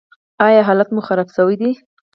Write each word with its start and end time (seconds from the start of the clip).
ایا 0.47 0.61
حالت 0.67 0.89
مو 0.91 1.01
خراب 1.07 1.29
شوی 1.35 1.55
دی؟ 1.61 1.71